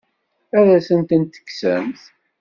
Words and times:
Ad 0.57 0.67
asent-ten-tekksemt? 0.77 2.01